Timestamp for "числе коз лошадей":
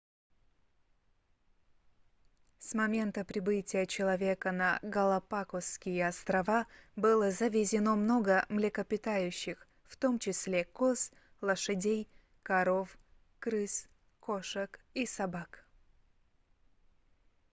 10.17-12.09